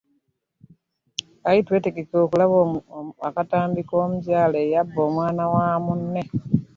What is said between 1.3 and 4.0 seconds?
Kakati twetegeke tulabe akatambi